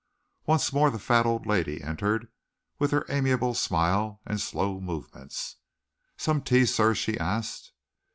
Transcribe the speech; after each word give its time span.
Once 0.47 0.73
more 0.73 0.89
the 0.89 0.97
fat 0.97 1.27
old 1.27 1.45
lady 1.45 1.79
entered, 1.83 2.27
with 2.79 2.89
her 2.89 3.05
amiable 3.07 3.53
smile 3.53 4.19
and 4.25 4.41
slow 4.41 4.79
movements. 4.79 5.57
"Some 6.17 6.41
tea, 6.41 6.65
sir?" 6.65 6.95
she 6.95 7.19
asked. 7.19 7.71